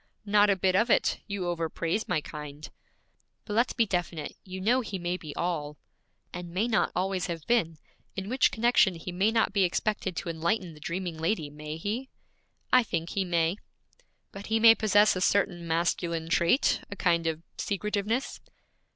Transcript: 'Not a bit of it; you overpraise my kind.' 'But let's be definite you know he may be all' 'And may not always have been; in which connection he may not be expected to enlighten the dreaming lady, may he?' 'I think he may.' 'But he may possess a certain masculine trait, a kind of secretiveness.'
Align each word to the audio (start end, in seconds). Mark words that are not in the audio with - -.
'Not 0.25 0.49
a 0.49 0.55
bit 0.55 0.75
of 0.75 0.89
it; 0.89 1.19
you 1.27 1.45
overpraise 1.47 2.07
my 2.07 2.21
kind.' 2.21 2.71
'But 3.45 3.53
let's 3.53 3.73
be 3.73 3.85
definite 3.85 4.35
you 4.43 4.59
know 4.59 4.81
he 4.81 4.97
may 4.97 5.15
be 5.15 5.35
all' 5.35 5.77
'And 6.33 6.49
may 6.49 6.67
not 6.67 6.91
always 6.95 7.27
have 7.27 7.45
been; 7.45 7.77
in 8.15 8.27
which 8.27 8.49
connection 8.49 8.95
he 8.95 9.11
may 9.11 9.29
not 9.29 9.53
be 9.53 9.63
expected 9.63 10.15
to 10.15 10.29
enlighten 10.29 10.73
the 10.73 10.79
dreaming 10.79 11.19
lady, 11.19 11.51
may 11.51 11.77
he?' 11.77 12.09
'I 12.73 12.81
think 12.81 13.09
he 13.11 13.23
may.' 13.23 13.57
'But 14.31 14.47
he 14.47 14.59
may 14.59 14.73
possess 14.73 15.15
a 15.15 15.21
certain 15.21 15.67
masculine 15.67 16.29
trait, 16.29 16.81
a 16.89 16.95
kind 16.95 17.27
of 17.27 17.43
secretiveness.' 17.59 18.39